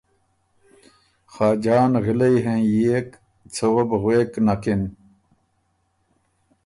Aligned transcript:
خاجان 1.33 1.91
غِلئ 2.05 2.35
هېںئېک 2.45 3.09
څه 3.53 3.65
وه 3.73 3.83
بو 3.89 3.95
غوېک 4.01 4.31
نکِن 4.45 4.81